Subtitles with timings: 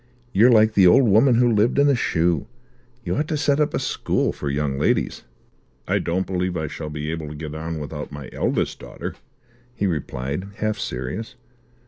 [0.33, 2.47] "You're like the old woman who lived in a shoe.
[3.05, 5.25] You ought to set up a school for young ladies."
[5.87, 9.13] "I don't believe I shall be able to get on without my eldest daughter,"
[9.75, 11.35] he replied, half serious.